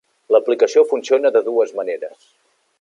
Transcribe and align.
L'aplicació 0.35 0.83
funciona 0.93 1.33
de 1.37 1.45
dues 1.51 1.77
maneres. 1.81 2.29